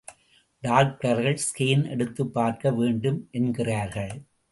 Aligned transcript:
டாக்டர்கள், 0.61 1.37
ஸ்கேன் 1.37 1.89
எடுத்துப் 1.89 2.33
பார்க்க 2.33 2.71
வேண்டும் 2.71 3.27
என்கிறார்கள். 3.31 4.21